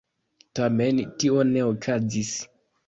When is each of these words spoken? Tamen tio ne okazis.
Tamen 0.59 1.03
tio 1.21 1.47
ne 1.53 1.65
okazis. 1.69 2.35